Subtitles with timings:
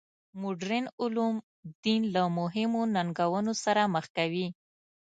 [0.41, 1.35] مډرن علوم
[1.83, 4.47] دین له مهمو ننګونو سره مخ کوي.